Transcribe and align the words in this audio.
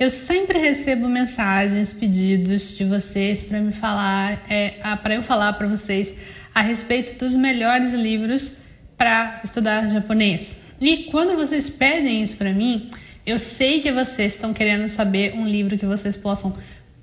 Eu 0.00 0.08
sempre 0.08 0.58
recebo 0.58 1.10
mensagens, 1.10 1.92
pedidos 1.92 2.74
de 2.74 2.86
vocês 2.86 3.42
para 3.42 3.60
me 3.60 3.70
falar, 3.70 4.42
é, 4.48 4.70
para 4.96 5.16
eu 5.16 5.22
falar 5.22 5.52
para 5.52 5.66
vocês 5.66 6.16
a 6.54 6.62
respeito 6.62 7.18
dos 7.18 7.34
melhores 7.34 7.92
livros 7.92 8.54
para 8.96 9.42
estudar 9.44 9.90
japonês. 9.90 10.56
E 10.80 11.04
quando 11.10 11.36
vocês 11.36 11.68
pedem 11.68 12.22
isso 12.22 12.34
para 12.38 12.50
mim, 12.50 12.88
eu 13.26 13.38
sei 13.38 13.82
que 13.82 13.92
vocês 13.92 14.32
estão 14.32 14.54
querendo 14.54 14.88
saber 14.88 15.34
um 15.34 15.46
livro 15.46 15.76
que 15.76 15.84
vocês 15.84 16.16
possam 16.16 16.56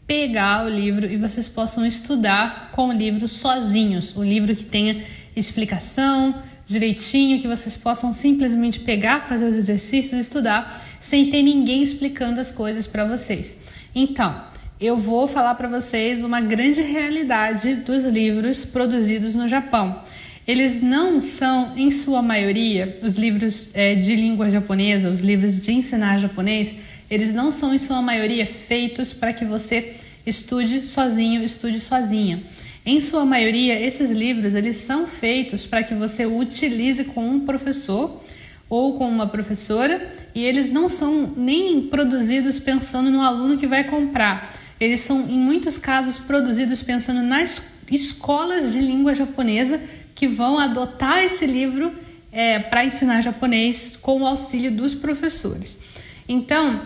pegar 0.07 0.66
o 0.66 0.68
livro 0.68 1.05
e 1.05 1.18
vocês 1.18 1.48
possam 1.48 1.85
estudar 1.85 2.71
com 2.71 2.88
o 2.88 2.93
livro 2.93 3.27
sozinhos, 3.27 4.18
o 4.18 4.23
livro 4.23 4.55
que 4.55 4.66
tenha 4.66 5.04
explicação, 5.35 6.41
direitinho, 6.67 7.39
que 7.41 7.48
vocês 7.48 7.76
possam 7.76 8.13
simplesmente 8.13 8.81
pegar, 8.81 9.21
fazer 9.21 9.45
os 9.45 9.55
exercícios, 9.55 10.20
estudar, 10.20 10.85
sem 10.99 11.30
ter 11.30 11.41
ninguém 11.41 11.81
explicando 11.81 12.41
as 12.41 12.52
coisas 12.52 12.85
para 12.85 13.05
vocês. 13.05 13.55
Então, 13.95 14.43
eu 14.80 14.98
vou 14.98 15.27
falar 15.27 15.55
para 15.55 15.67
vocês 15.67 16.23
uma 16.23 16.41
grande 16.41 16.81
realidade 16.81 17.76
dos 17.76 18.05
livros 18.05 18.66
produzidos 18.66 19.34
no 19.34 19.48
Japão. 19.48 20.04
Eles 20.45 20.82
não 20.82 21.20
são, 21.20 21.76
em 21.76 21.90
sua 21.90 22.21
maioria, 22.21 22.99
os 23.01 23.15
livros 23.15 23.71
é, 23.73 23.95
de 23.95 24.15
língua 24.15 24.49
japonesa, 24.49 25.10
os 25.10 25.21
livros 25.21 25.60
de 25.60 25.73
ensinar 25.73 26.18
japonês, 26.20 26.76
eles 27.10 27.34
não 27.34 27.51
são, 27.51 27.73
em 27.73 27.79
sua 27.79 28.01
maioria, 28.01 28.45
feitos 28.45 29.13
para 29.13 29.34
que 29.34 29.45
você 29.45 29.95
estude 30.26 30.82
sozinho, 30.82 31.41
estude 31.43 31.79
sozinha. 31.79 32.43
Em 32.90 33.02
sua 33.02 33.26
maioria, 33.26 33.77
esses 33.77 34.12
livros 34.12 34.55
eles 34.55 34.77
são 34.77 35.05
feitos 35.05 35.66
para 35.66 35.84
que 35.84 35.93
você 35.93 36.26
utilize 36.26 37.04
com 37.04 37.32
um 37.32 37.41
professor 37.41 38.24
ou 38.70 38.98
com 38.98 39.10
uma 39.10 39.27
professora 39.27 40.16
e 40.34 40.41
eles 40.41 40.71
não 40.71 40.88
são 40.88 41.34
nem 41.35 41.82
produzidos 41.82 42.60
pensando 42.60 43.12
no 43.12 43.20
aluno 43.20 43.57
que 43.57 43.68
vai 43.68 43.84
comprar. 43.84 44.54
Eles 44.79 45.02
são, 45.02 45.20
em 45.29 45.38
muitos 45.38 45.77
casos, 45.77 46.18
produzidos 46.18 46.82
pensando 46.82 47.21
nas 47.21 47.62
escolas 47.91 48.71
de 48.71 48.79
língua 48.79 49.13
japonesa 49.13 49.82
que 50.16 50.26
vão 50.26 50.57
adotar 50.57 51.22
esse 51.22 51.46
livro 51.46 51.94
é, 52.32 52.57
para 52.57 52.85
ensinar 52.85 53.20
japonês 53.20 53.98
com 54.01 54.22
o 54.22 54.26
auxílio 54.26 54.72
dos 54.72 54.96
professores. 54.96 55.77
Então, 56.26 56.84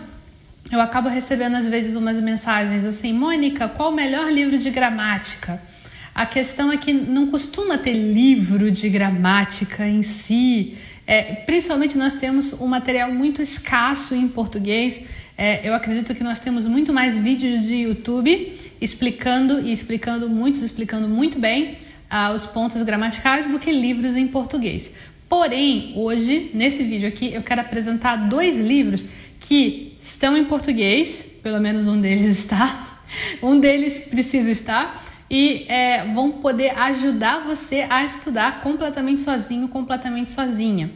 eu 0.68 0.80
acabo 0.80 1.08
recebendo 1.08 1.54
às 1.54 1.66
vezes 1.66 1.94
umas 1.94 2.20
mensagens 2.20 2.84
assim: 2.84 3.12
Mônica, 3.12 3.68
qual 3.68 3.92
o 3.92 3.94
melhor 3.94 4.32
livro 4.32 4.58
de 4.58 4.68
gramática? 4.68 5.70
A 6.14 6.26
questão 6.26 6.70
é 6.70 6.76
que 6.76 6.92
não 6.92 7.28
costuma 7.28 7.78
ter 7.78 7.94
livro 7.94 8.70
de 8.70 8.88
gramática 8.88 9.86
em 9.88 10.02
si. 10.02 10.76
É, 11.06 11.34
principalmente 11.46 11.96
nós 11.96 12.14
temos 12.14 12.52
um 12.52 12.66
material 12.66 13.12
muito 13.12 13.40
escasso 13.40 14.14
em 14.14 14.28
português. 14.28 15.02
É, 15.38 15.66
eu 15.66 15.74
acredito 15.74 16.14
que 16.14 16.22
nós 16.22 16.38
temos 16.38 16.66
muito 16.66 16.92
mais 16.92 17.16
vídeos 17.16 17.62
de 17.62 17.76
YouTube 17.76 18.58
explicando 18.80 19.60
e 19.60 19.72
explicando 19.72 20.28
muitos, 20.28 20.62
explicando 20.62 21.08
muito 21.08 21.38
bem 21.38 21.78
ah, 22.10 22.32
os 22.32 22.44
pontos 22.44 22.82
gramaticais 22.82 23.48
do 23.48 23.58
que 23.58 23.70
livros 23.70 24.16
em 24.16 24.26
português. 24.26 24.92
Porém, 25.28 25.94
hoje, 25.96 26.50
nesse 26.52 26.84
vídeo 26.84 27.08
aqui, 27.08 27.32
eu 27.32 27.42
quero 27.42 27.62
apresentar 27.62 28.16
dois 28.28 28.60
livros 28.60 29.06
que 29.40 29.96
estão 29.98 30.36
em 30.36 30.44
português, 30.44 31.26
pelo 31.42 31.58
menos 31.58 31.88
um 31.88 31.98
deles 31.98 32.26
está, 32.38 33.00
um 33.42 33.58
deles 33.58 33.98
precisa 33.98 34.50
estar, 34.50 35.11
e 35.32 35.64
é, 35.66 36.04
vão 36.12 36.30
poder 36.30 36.78
ajudar 36.78 37.42
você 37.42 37.86
a 37.88 38.04
estudar 38.04 38.60
completamente 38.60 39.22
sozinho, 39.22 39.66
completamente 39.66 40.28
sozinha. 40.28 40.90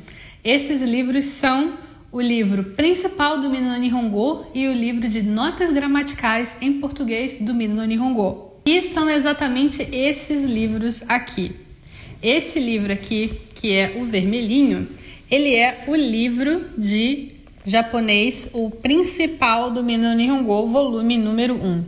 Esses 0.44 0.82
livros 0.82 1.24
são 1.24 1.78
o 2.12 2.20
livro 2.20 2.62
principal 2.62 3.40
do 3.40 3.48
Minano 3.48 3.78
Nihongo 3.78 4.46
e 4.54 4.68
o 4.68 4.74
livro 4.74 5.08
de 5.08 5.22
notas 5.22 5.72
gramaticais 5.72 6.54
em 6.60 6.74
português 6.74 7.36
do 7.40 7.54
Minano 7.54 7.86
Nihongo. 7.86 8.60
E 8.66 8.82
são 8.82 9.08
exatamente 9.08 9.88
esses 9.90 10.44
livros 10.44 11.02
aqui. 11.08 11.56
Esse 12.22 12.60
livro 12.60 12.92
aqui, 12.92 13.40
que 13.54 13.72
é 13.72 13.96
o 13.98 14.04
vermelhinho, 14.04 14.86
ele 15.30 15.54
é 15.54 15.84
o 15.86 15.94
livro 15.94 16.62
de 16.76 17.32
japonês, 17.64 18.50
o 18.52 18.70
principal 18.70 19.70
do 19.70 19.82
Minano 19.82 20.14
Nihongo, 20.14 20.66
volume 20.66 21.16
número 21.16 21.54
1. 21.54 21.84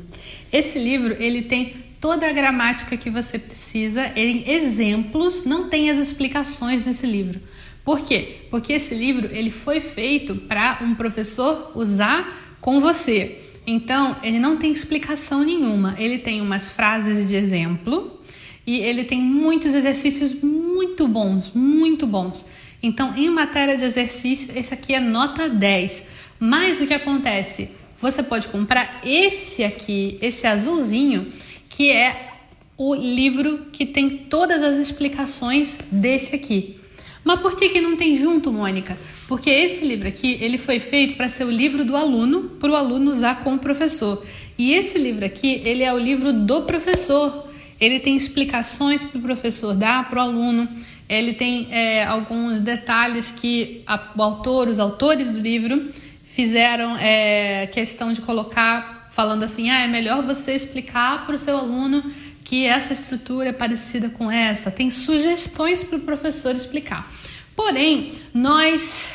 Esse 0.50 0.78
livro, 0.78 1.14
ele 1.20 1.42
tem 1.42 1.87
toda 2.00 2.28
a 2.28 2.32
gramática 2.32 2.96
que 2.96 3.10
você 3.10 3.38
precisa 3.38 4.12
em 4.14 4.48
exemplos, 4.48 5.44
não 5.44 5.68
tem 5.68 5.90
as 5.90 5.98
explicações 5.98 6.80
desse 6.82 7.06
livro. 7.06 7.40
Por 7.84 8.00
quê? 8.00 8.42
Porque 8.50 8.74
esse 8.74 8.94
livro 8.94 9.28
ele 9.32 9.50
foi 9.50 9.80
feito 9.80 10.36
para 10.36 10.78
um 10.82 10.94
professor 10.94 11.72
usar 11.74 12.56
com 12.60 12.80
você. 12.80 13.40
Então, 13.66 14.16
ele 14.22 14.38
não 14.38 14.56
tem 14.56 14.72
explicação 14.72 15.42
nenhuma. 15.42 15.94
Ele 15.98 16.18
tem 16.18 16.40
umas 16.40 16.70
frases 16.70 17.26
de 17.26 17.36
exemplo 17.36 18.20
e 18.66 18.78
ele 18.78 19.04
tem 19.04 19.20
muitos 19.20 19.74
exercícios 19.74 20.34
muito 20.34 21.08
bons, 21.08 21.52
muito 21.54 22.06
bons. 22.06 22.46
Então, 22.82 23.16
em 23.16 23.28
matéria 23.30 23.76
de 23.76 23.84
exercício, 23.84 24.50
esse 24.56 24.72
aqui 24.72 24.94
é 24.94 25.00
nota 25.00 25.48
10. 25.48 26.04
Mas 26.38 26.80
o 26.80 26.86
que 26.86 26.94
acontece? 26.94 27.70
Você 28.00 28.22
pode 28.22 28.48
comprar 28.48 29.00
esse 29.04 29.64
aqui, 29.64 30.18
esse 30.22 30.46
azulzinho, 30.46 31.32
que 31.68 31.90
é 31.90 32.32
o 32.76 32.94
livro 32.94 33.66
que 33.72 33.84
tem 33.84 34.08
todas 34.08 34.62
as 34.62 34.76
explicações 34.76 35.78
desse 35.90 36.34
aqui. 36.34 36.78
Mas 37.24 37.40
por 37.40 37.56
que, 37.56 37.68
que 37.68 37.80
não 37.80 37.96
tem 37.96 38.16
junto, 38.16 38.52
Mônica? 38.52 38.96
Porque 39.26 39.50
esse 39.50 39.84
livro 39.84 40.08
aqui 40.08 40.38
ele 40.40 40.56
foi 40.56 40.78
feito 40.78 41.16
para 41.16 41.28
ser 41.28 41.44
o 41.44 41.50
livro 41.50 41.84
do 41.84 41.96
aluno, 41.96 42.44
para 42.60 42.70
o 42.70 42.76
aluno 42.76 43.10
usar 43.10 43.42
com 43.42 43.54
o 43.54 43.58
professor. 43.58 44.24
E 44.56 44.72
esse 44.72 44.96
livro 44.96 45.24
aqui 45.24 45.60
ele 45.64 45.82
é 45.82 45.92
o 45.92 45.98
livro 45.98 46.32
do 46.32 46.62
professor. 46.62 47.48
Ele 47.80 48.00
tem 48.00 48.16
explicações 48.16 49.04
para 49.04 49.18
o 49.18 49.22
professor 49.22 49.74
dar 49.74 50.08
para 50.08 50.20
o 50.20 50.22
aluno. 50.22 50.68
Ele 51.08 51.34
tem 51.34 51.68
é, 51.70 52.04
alguns 52.04 52.60
detalhes 52.60 53.30
que 53.30 53.82
a, 53.86 54.12
o 54.16 54.22
autor, 54.22 54.68
os 54.68 54.78
autores 54.78 55.30
do 55.30 55.40
livro 55.40 55.90
fizeram 56.24 56.96
é, 56.96 57.66
questão 57.66 58.12
de 58.12 58.20
colocar 58.20 58.97
falando 59.10 59.42
assim: 59.42 59.70
ah, 59.70 59.80
é 59.80 59.88
melhor 59.88 60.22
você 60.22 60.52
explicar 60.52 61.26
para 61.26 61.34
o 61.34 61.38
seu 61.38 61.56
aluno 61.56 62.02
que 62.44 62.64
essa 62.64 62.92
estrutura 62.92 63.50
é 63.50 63.52
parecida 63.52 64.08
com 64.08 64.30
essa. 64.30 64.70
Tem 64.70 64.90
sugestões 64.90 65.84
para 65.84 65.98
o 65.98 66.00
professor 66.00 66.54
explicar. 66.54 67.06
Porém, 67.54 68.14
nós, 68.32 69.10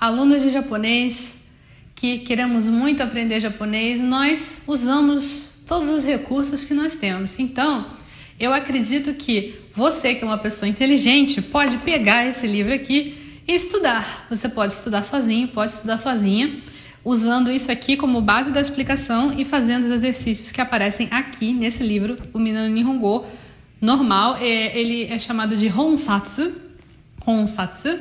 alunos 0.00 0.40
de 0.40 0.48
japonês, 0.48 1.44
que 1.94 2.20
queremos 2.20 2.64
muito 2.64 3.02
aprender 3.02 3.40
japonês, 3.40 4.00
nós 4.00 4.62
usamos 4.66 5.50
todos 5.66 5.90
os 5.90 6.04
recursos 6.04 6.64
que 6.64 6.72
nós 6.72 6.94
temos. 6.94 7.38
Então, 7.38 7.90
eu 8.38 8.54
acredito 8.54 9.12
que 9.14 9.54
você, 9.72 10.14
que 10.14 10.24
é 10.24 10.26
uma 10.26 10.38
pessoa 10.38 10.68
inteligente, 10.68 11.42
pode 11.42 11.76
pegar 11.78 12.26
esse 12.26 12.46
livro 12.46 12.72
aqui 12.72 13.42
e 13.46 13.52
estudar. 13.52 14.26
Você 14.30 14.48
pode 14.48 14.72
estudar 14.72 15.02
sozinho, 15.02 15.48
pode 15.48 15.72
estudar 15.72 15.98
sozinha 15.98 16.56
usando 17.06 17.52
isso 17.52 17.70
aqui 17.70 17.96
como 17.96 18.20
base 18.20 18.50
da 18.50 18.60
explicação 18.60 19.32
e 19.38 19.44
fazendo 19.44 19.84
os 19.84 19.92
exercícios 19.92 20.50
que 20.50 20.60
aparecem 20.60 21.06
aqui 21.12 21.52
nesse 21.52 21.84
livro, 21.84 22.16
o 22.32 22.38
Minano 22.40 22.68
Nihongo 22.74 23.24
normal. 23.80 24.38
É, 24.40 24.76
ele 24.76 25.04
é 25.04 25.16
chamado 25.16 25.56
de 25.56 25.68
Honsatsu, 25.68 26.52
Honsatsu, 27.24 27.96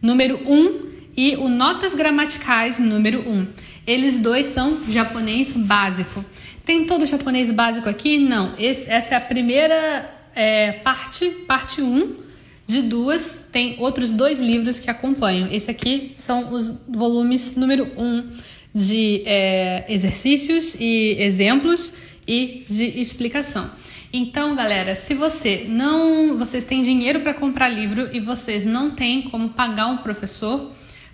número 0.00 0.40
1, 0.46 0.54
um, 0.54 0.80
e 1.14 1.36
o 1.36 1.50
Notas 1.50 1.94
Gramaticais, 1.94 2.78
número 2.78 3.28
1. 3.28 3.30
Um. 3.30 3.46
Eles 3.86 4.18
dois 4.18 4.46
são 4.46 4.80
japonês 4.88 5.54
básico. 5.54 6.24
Tem 6.64 6.86
todo 6.86 7.04
japonês 7.04 7.50
básico 7.50 7.90
aqui? 7.90 8.18
Não. 8.18 8.54
Esse, 8.58 8.88
essa 8.90 9.14
é 9.14 9.16
a 9.18 9.20
primeira 9.20 10.10
é, 10.34 10.72
parte, 10.72 11.28
parte 11.46 11.82
1 11.82 11.84
um, 11.84 12.16
de 12.66 12.82
duas. 12.82 13.46
Tem 13.52 13.76
outros 13.78 14.12
dois 14.12 14.40
livros 14.40 14.78
que 14.78 14.90
acompanham. 14.90 15.48
Esse 15.50 15.70
aqui 15.70 16.12
são 16.14 16.52
os 16.52 16.72
volumes 16.88 17.54
número 17.56 17.92
1 17.96 18.04
um 18.04 18.24
de 18.74 19.22
é, 19.24 19.86
exercícios 19.88 20.76
e 20.78 21.16
exemplos 21.18 21.92
e 22.26 22.66
de 22.68 23.00
explicação. 23.00 23.70
Então, 24.12 24.54
galera, 24.54 24.94
se 24.94 25.14
você 25.14 25.66
não, 25.68 26.36
vocês 26.36 26.64
têm 26.64 26.82
dinheiro 26.82 27.20
para 27.20 27.34
comprar 27.34 27.68
livro 27.68 28.08
e 28.12 28.20
vocês 28.20 28.64
não 28.64 28.90
têm 28.90 29.22
como 29.22 29.50
pagar 29.50 29.86
um 29.86 29.98
professor 29.98 30.72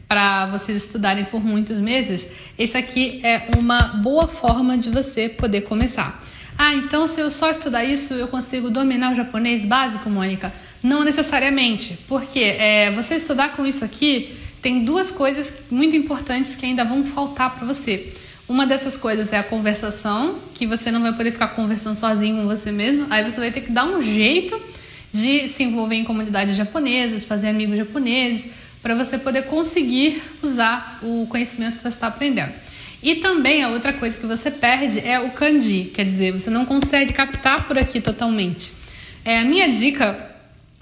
para 0.09 0.47
vocês 0.47 0.77
estudarem 0.77 1.25
por 1.25 1.43
muitos 1.43 1.79
meses, 1.79 2.29
esse 2.59 2.77
aqui 2.77 3.21
é 3.25 3.49
uma 3.57 3.81
boa 4.03 4.27
forma 4.27 4.77
de 4.77 4.91
você 4.91 5.29
poder 5.29 5.63
começar. 5.63 6.23
Ah, 6.57 6.75
então 6.75 7.07
se 7.07 7.21
eu 7.21 7.31
só 7.31 7.51
estudar 7.51 7.85
isso 7.85 8.15
eu 8.15 8.29
consigo 8.29 8.71
dominar 8.71 9.13
o 9.13 9.15
japonês 9.15 9.65
básico, 9.65 10.09
Mônica? 10.09 10.53
Não 10.83 11.05
necessariamente, 11.05 11.99
porque 12.09 12.41
é, 12.41 12.91
você 12.91 13.15
estudar 13.15 13.57
com 13.57 13.67
isso 13.67 13.85
aqui 13.85 14.37
tem 14.61 14.85
duas 14.85 15.11
coisas 15.11 15.55
muito 15.71 15.97
importantes 15.97 16.55
que 16.55 16.65
ainda 16.65 16.85
vão 16.85 17.05
faltar 17.05 17.57
para 17.57 17.67
você. 17.67 18.13
Uma 18.49 18.67
dessas 18.67 18.97
coisas 18.97 19.33
é 19.33 19.39
a 19.39 19.43
conversação, 19.43 20.39
que 20.55 20.67
você 20.67 20.91
não 20.91 21.03
vai 21.03 21.13
poder 21.13 21.33
ficar 21.33 21.49
conversando 21.49 21.97
sozinho 21.97 22.37
com 22.37 22.47
você 22.47 22.71
mesmo, 22.71 23.07
aí 23.11 23.25
você 23.25 23.41
vai 23.41 23.51
ter 23.51 23.63
que 23.63 23.73
dar 23.73 23.87
um 23.87 24.01
jeito 24.01 24.61
de 25.11 25.49
se 25.49 25.63
envolver 25.63 25.97
em 25.97 26.05
comunidades 26.05 26.57
japonesas, 26.57 27.25
fazer 27.25 27.49
amigos 27.49 27.77
japoneses, 27.77 28.47
para 28.83 28.95
você 28.95 29.17
poder 29.17 29.43
conseguir 29.43 30.23
usar 30.43 30.99
o 31.03 31.27
conhecimento 31.29 31.77
que 31.77 31.83
você 31.83 31.89
está 31.89 32.09
aprendendo. 32.09 32.53
E 33.03 33.17
também 33.17 33.65
a 33.65 33.69
outra 33.69 33.93
coisa 33.93 34.17
que 34.17 34.27
você 34.27 34.51
perde 34.51 35.01
é 35.01 35.19
o 35.19 35.31
kanji, 35.31 35.91
quer 35.93 36.05
dizer, 36.05 36.33
você 36.33 36.51
não 36.51 36.65
consegue 36.65 37.13
captar 37.13 37.67
por 37.67 37.77
aqui 37.77 38.01
totalmente. 38.01 38.73
É, 39.25 39.41
a 39.41 39.45
minha 39.45 39.69
dica 39.69 40.31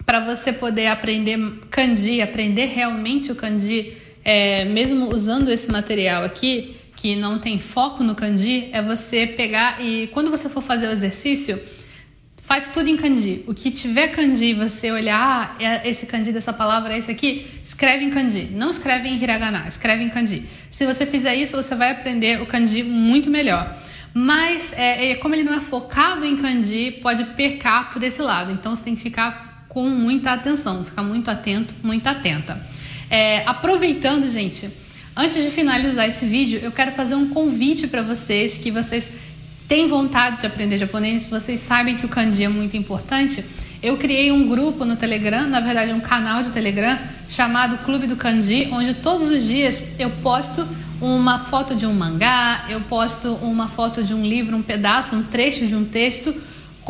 para 0.04 0.20
você 0.20 0.52
poder 0.52 0.88
aprender 0.88 1.38
kanji, 1.70 2.20
aprender 2.20 2.66
realmente 2.66 3.30
o 3.30 3.34
kanji, 3.34 3.94
é, 4.24 4.64
mesmo 4.64 5.08
usando 5.14 5.50
esse 5.50 5.70
material 5.70 6.24
aqui, 6.24 6.76
que 6.96 7.16
não 7.16 7.38
tem 7.38 7.58
foco 7.58 8.02
no 8.02 8.14
kanji, 8.14 8.68
é 8.72 8.82
você 8.82 9.26
pegar 9.26 9.80
e 9.80 10.08
quando 10.08 10.30
você 10.30 10.48
for 10.48 10.62
fazer 10.62 10.88
o 10.88 10.90
exercício, 10.90 11.58
faz 12.50 12.66
tudo 12.66 12.88
em 12.88 12.96
kanji. 12.96 13.44
O 13.46 13.54
que 13.54 13.70
tiver 13.70 14.08
kanji, 14.08 14.54
você 14.54 14.90
olhar, 14.90 15.54
ah, 15.56 15.64
é 15.64 15.88
esse 15.88 16.04
kanji 16.04 16.32
dessa 16.32 16.52
palavra 16.52 16.94
é 16.94 16.98
esse 16.98 17.08
aqui, 17.08 17.46
escreve 17.62 18.04
em 18.04 18.10
kanji. 18.10 18.48
Não 18.50 18.70
escreve 18.70 19.08
em 19.08 19.14
hiragana, 19.14 19.66
escreve 19.68 20.02
em 20.02 20.08
kanji. 20.08 20.42
Se 20.68 20.84
você 20.84 21.06
fizer 21.06 21.36
isso, 21.36 21.54
você 21.54 21.76
vai 21.76 21.92
aprender 21.92 22.42
o 22.42 22.46
kanji 22.46 22.82
muito 22.82 23.30
melhor. 23.30 23.78
Mas, 24.12 24.72
é, 24.72 25.12
é, 25.12 25.14
como 25.14 25.32
ele 25.36 25.44
não 25.44 25.54
é 25.54 25.60
focado 25.60 26.26
em 26.26 26.36
kanji, 26.38 26.90
pode 27.00 27.22
pecar 27.36 27.92
por 27.92 28.02
esse 28.02 28.20
lado. 28.20 28.50
Então, 28.50 28.74
você 28.74 28.82
tem 28.82 28.96
que 28.96 29.02
ficar 29.02 29.64
com 29.68 29.88
muita 29.88 30.32
atenção, 30.32 30.84
ficar 30.84 31.04
muito 31.04 31.30
atento, 31.30 31.72
muito 31.84 32.08
atenta. 32.08 32.60
É, 33.08 33.44
aproveitando, 33.46 34.28
gente, 34.28 34.68
antes 35.16 35.40
de 35.40 35.52
finalizar 35.52 36.08
esse 36.08 36.26
vídeo, 36.26 36.58
eu 36.60 36.72
quero 36.72 36.90
fazer 36.90 37.14
um 37.14 37.28
convite 37.28 37.86
para 37.86 38.02
vocês 38.02 38.58
que 38.58 38.72
vocês 38.72 39.08
têm 39.70 39.86
vontade 39.86 40.40
de 40.40 40.46
aprender 40.48 40.78
japonês, 40.78 41.28
vocês 41.28 41.60
sabem 41.60 41.96
que 41.96 42.04
o 42.04 42.08
kanji 42.08 42.42
é 42.42 42.48
muito 42.48 42.76
importante, 42.76 43.44
eu 43.80 43.96
criei 43.96 44.32
um 44.32 44.48
grupo 44.48 44.84
no 44.84 44.96
Telegram, 44.96 45.46
na 45.46 45.60
verdade 45.60 45.92
um 45.92 46.00
canal 46.00 46.42
de 46.42 46.50
Telegram 46.50 46.98
chamado 47.28 47.78
Clube 47.84 48.08
do 48.08 48.16
Kanji, 48.16 48.68
onde 48.72 48.94
todos 48.94 49.30
os 49.30 49.46
dias 49.46 49.80
eu 49.96 50.10
posto 50.10 50.66
uma 51.00 51.38
foto 51.38 51.76
de 51.76 51.86
um 51.86 51.94
mangá, 51.94 52.64
eu 52.68 52.80
posto 52.80 53.34
uma 53.34 53.68
foto 53.68 54.02
de 54.02 54.12
um 54.12 54.24
livro, 54.24 54.56
um 54.56 54.62
pedaço, 54.62 55.14
um 55.14 55.22
trecho 55.22 55.64
de 55.68 55.76
um 55.76 55.84
texto 55.84 56.34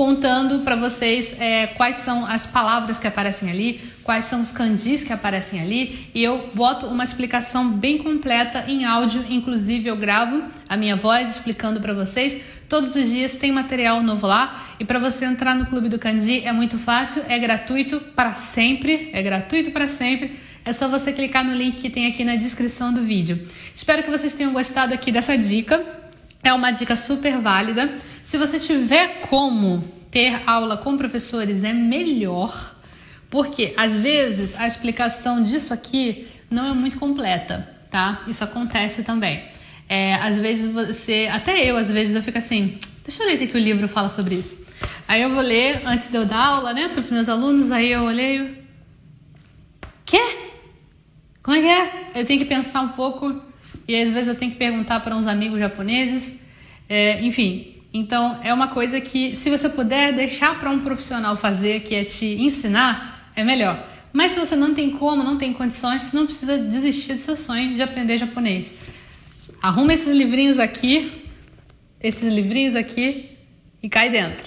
contando 0.01 0.61
para 0.61 0.77
vocês 0.77 1.39
é, 1.39 1.67
quais 1.67 1.97
são 1.97 2.25
as 2.25 2.47
palavras 2.47 2.99
que 2.99 3.07
aparecem 3.07 3.51
ali, 3.51 3.83
quais 4.03 4.25
são 4.25 4.41
os 4.41 4.51
kanjis 4.51 5.05
que 5.05 5.13
aparecem 5.13 5.61
ali, 5.61 6.09
e 6.15 6.23
eu 6.23 6.49
boto 6.55 6.87
uma 6.87 7.05
explicação 7.05 7.69
bem 7.69 7.99
completa 7.99 8.65
em 8.67 8.87
áudio, 8.87 9.27
inclusive 9.29 9.91
eu 9.91 9.97
gravo 9.99 10.43
a 10.67 10.75
minha 10.75 10.97
voz 10.97 11.29
explicando 11.29 11.83
para 11.83 11.93
vocês. 11.93 12.41
Todos 12.67 12.97
os 12.97 13.11
dias 13.11 13.35
tem 13.35 13.53
material 13.53 14.03
novo 14.03 14.27
lá, 14.27 14.69
e 14.81 14.87
para 14.87 14.99
você 14.99 15.27
entrar 15.27 15.55
no 15.55 15.67
Clube 15.67 15.91
do 15.91 15.99
Kanji 15.99 16.47
é 16.47 16.53
muito 16.53 16.79
fácil, 16.79 17.23
é 17.29 17.39
gratuito 17.39 18.01
para 18.01 18.35
sempre, 18.35 19.11
é 19.13 19.21
gratuito 19.21 19.71
para 19.71 19.87
sempre. 19.87 20.33
É 20.65 20.73
só 20.73 20.89
você 20.89 21.13
clicar 21.13 21.45
no 21.45 21.53
link 21.53 21.79
que 21.79 21.91
tem 21.91 22.07
aqui 22.07 22.25
na 22.25 22.37
descrição 22.37 22.91
do 22.91 23.03
vídeo. 23.03 23.47
Espero 23.75 24.03
que 24.03 24.11
vocês 24.11 24.33
tenham 24.33 24.53
gostado 24.53 24.95
aqui 24.95 25.13
dessa 25.13 25.37
dica. 25.37 26.00
É 26.43 26.53
uma 26.53 26.71
dica 26.71 26.97
super 26.97 27.39
válida. 27.39 27.99
Se 28.25 28.39
você 28.39 28.59
tiver 28.59 29.21
como 29.29 29.85
ter 30.11 30.43
aula 30.47 30.77
com 30.77 30.97
professores, 30.97 31.63
é 31.63 31.73
melhor, 31.73 32.75
porque 33.29 33.75
às 33.77 33.97
vezes 33.97 34.55
a 34.55 34.67
explicação 34.67 35.43
disso 35.43 35.73
aqui 35.73 36.27
não 36.51 36.67
é 36.67 36.73
muito 36.73 36.99
completa, 36.99 37.69
tá? 37.91 38.23
Isso 38.27 38.43
acontece 38.43 39.03
também. 39.03 39.45
É, 39.89 40.15
às 40.15 40.39
vezes 40.39 40.73
você, 40.73 41.29
até 41.33 41.65
eu, 41.65 41.77
às 41.77 41.91
vezes 41.91 42.15
eu 42.15 42.23
fico 42.23 42.39
assim, 42.39 42.79
deixa 43.05 43.23
eu 43.23 43.27
ler 43.27 43.43
o 43.43 43.49
que 43.49 43.57
o 43.57 43.61
livro 43.61 43.89
fala 43.89 44.09
sobre 44.09 44.37
isso. 44.37 44.65
Aí 45.07 45.23
eu 45.23 45.31
vou 45.31 45.43
ler 45.43 45.83
antes 45.85 46.09
de 46.09 46.17
eu 46.17 46.25
dar 46.25 46.39
aula, 46.39 46.73
né, 46.73 46.89
para 46.89 47.01
os 47.01 47.11
meus 47.11 47.29
alunos. 47.29 47.73
Aí 47.73 47.91
eu 47.91 48.05
olhei, 48.05 48.65
quê? 50.07 50.21
Como 51.43 51.57
é 51.57 51.61
que 51.61 51.67
é? 51.67 52.21
Eu 52.21 52.25
tenho 52.25 52.39
que 52.39 52.45
pensar 52.45 52.83
um 52.83 52.91
pouco 52.91 53.43
e 53.91 54.01
às 54.01 54.13
vezes 54.13 54.29
eu 54.29 54.35
tenho 54.35 54.53
que 54.53 54.59
perguntar 54.59 55.01
para 55.01 55.17
uns 55.17 55.27
amigos 55.27 55.59
japoneses. 55.59 56.41
É, 56.89 57.21
enfim, 57.25 57.75
então, 57.93 58.39
é 58.45 58.55
uma 58.55 58.69
coisa 58.69 59.01
que, 59.01 59.35
se 59.35 59.51
você 59.51 59.69
puder 59.69 60.13
deixar 60.13 60.59
para 60.61 60.71
um 60.71 60.79
profissional 60.81 61.37
fazer, 61.37 61.81
que 61.81 61.95
é 61.95 62.05
te 62.05 62.27
ensinar, 62.41 63.33
é 63.35 63.43
melhor. 63.43 63.85
Mas 64.13 64.33
se 64.33 64.39
você 64.39 64.55
não 64.55 64.75
tem 64.75 64.91
como, 64.91 65.25
não 65.25 65.37
tem 65.37 65.53
condições, 65.53 66.05
você 66.05 66.17
não 66.17 66.27
precisa 66.27 66.59
desistir 66.59 67.15
do 67.15 67.21
seu 67.21 67.37
sonho 67.37 67.75
de 67.75 67.83
aprender 67.83 68.17
japonês. 68.17 68.75
Arruma 69.61 69.93
esses 69.93 70.15
livrinhos 70.15 70.61
aqui, 70.61 71.11
esses 72.01 72.33
livrinhos 72.33 72.77
aqui 72.77 73.31
e 73.83 73.89
cai 73.89 74.09
dentro. 74.09 74.47